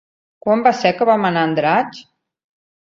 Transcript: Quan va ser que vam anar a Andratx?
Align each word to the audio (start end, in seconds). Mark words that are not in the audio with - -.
Quan 0.45 0.63
va 0.69 0.71
ser 0.79 0.93
que 1.01 1.09
vam 1.11 1.29
anar 1.31 1.45
a 1.45 1.51
Andratx? 1.53 2.05